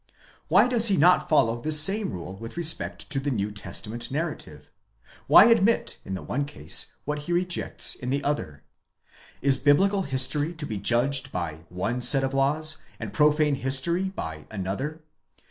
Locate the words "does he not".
0.67-1.29